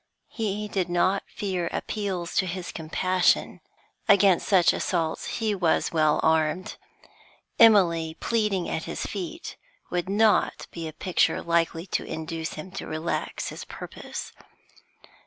He 0.31 0.67
did 0.67 0.89
not 0.89 1.21
fear 1.27 1.67
appeals 1.71 2.33
to 2.37 2.47
his 2.47 2.71
compassion; 2.71 3.61
against 4.09 4.47
such 4.49 4.73
assaults 4.73 5.27
he 5.37 5.53
was 5.53 5.91
well 5.91 6.19
armed. 6.23 6.75
Emily 7.59 8.17
pleading 8.19 8.67
at 8.67 8.85
his 8.85 9.05
feet 9.05 9.57
would 9.91 10.09
not 10.09 10.65
be 10.71 10.87
a 10.87 10.91
picture 10.91 11.39
likely 11.43 11.85
to 11.85 12.03
induce 12.03 12.53
him 12.53 12.71
to 12.71 12.87
relax 12.87 13.49
his 13.49 13.63
purpose. 13.63 14.31